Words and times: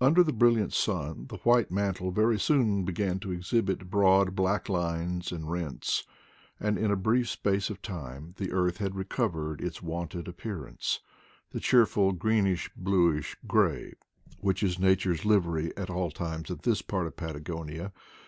Under 0.00 0.24
the 0.24 0.32
brilliant 0.32 0.72
sun 0.72 1.26
the 1.28 1.36
white 1.44 1.70
mantle 1.70 2.10
very 2.10 2.36
soon 2.36 2.84
began 2.84 3.20
to 3.20 3.30
exhibit 3.30 3.88
bfoad 3.88 4.34
black 4.34 4.68
lines 4.68 5.30
and 5.30 5.48
rents, 5.48 6.02
and 6.58 6.76
in 6.76 6.90
a 6.90 6.96
brief 6.96 7.28
space 7.28 7.70
of 7.70 7.80
time 7.80 8.34
the 8.38 8.50
earth 8.50 8.78
had 8.78 8.96
recovered 8.96 9.60
its 9.60 9.80
wonted 9.80 10.26
appearance— 10.26 10.98
1£e 11.54 12.18
cheerfnLgi^nis^bhiish^aj, 12.80 13.92
which 14.40 14.64
is 14.64 14.80
Na 14.80 14.96
ture 14.98 15.14
's 15.14 15.24
livery 15.24 15.72
at 15.76 15.88
all 15.90 16.10
times 16.10 16.50
in 16.50 16.58
this 16.64 16.82
part 16.82 17.06
of 17.06 17.14
Patagonia? 17.14 17.92